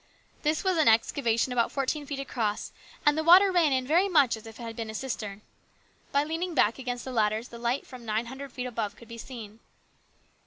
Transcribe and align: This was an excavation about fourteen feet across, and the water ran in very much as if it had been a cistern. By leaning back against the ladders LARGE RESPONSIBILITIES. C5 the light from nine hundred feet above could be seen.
This 0.41 0.63
was 0.63 0.77
an 0.77 0.87
excavation 0.87 1.53
about 1.53 1.71
fourteen 1.71 2.07
feet 2.07 2.19
across, 2.19 2.71
and 3.05 3.15
the 3.15 3.23
water 3.23 3.51
ran 3.51 3.71
in 3.71 3.85
very 3.85 4.09
much 4.09 4.35
as 4.35 4.47
if 4.47 4.57
it 4.59 4.63
had 4.63 4.75
been 4.75 4.89
a 4.89 4.95
cistern. 4.95 5.43
By 6.11 6.23
leaning 6.23 6.55
back 6.55 6.79
against 6.79 7.05
the 7.05 7.11
ladders 7.11 7.51
LARGE 7.51 7.83
RESPONSIBILITIES. 7.83 7.85
C5 7.85 7.85
the 7.85 7.85
light 7.85 7.87
from 7.99 8.05
nine 8.07 8.25
hundred 8.25 8.51
feet 8.51 8.65
above 8.65 8.95
could 8.95 9.07
be 9.07 9.19
seen. 9.19 9.59